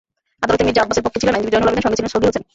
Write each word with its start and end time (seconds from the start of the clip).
আদালতে 0.45 0.63
মির্জা 0.67 0.81
আব্বাসের 0.83 1.03
পক্ষে 1.05 1.21
ছিলেন 1.21 1.35
আইনজীবী 1.35 1.53
জয়নুল 1.53 1.69
আবেদীন, 1.69 1.83
সঙ্গে 1.85 1.95
ছিলেন 1.99 2.11
সগীর 2.13 2.27
হোসেন। 2.29 2.43